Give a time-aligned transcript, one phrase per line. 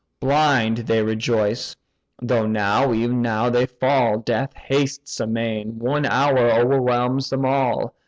[0.19, 1.75] Blind they rejoice,
[2.23, 7.93] though now, ev'n now they fall; Death hastes amain: one hour o'erwhelms them all!